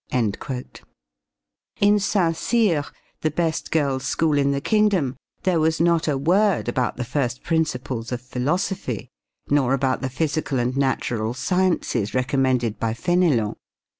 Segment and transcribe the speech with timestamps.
[1.79, 2.83] "In Saint Cyr,
[3.21, 7.43] the best girls' school in the kingdom, there was not a word about the first
[7.43, 9.09] principles of philosophy,
[9.51, 13.57] nor about the physical and natural sciences recommended by Fénelon.